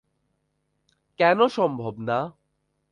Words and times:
কেন 1.19 1.39
সম্ভব 1.47 1.93
না? 1.99 2.19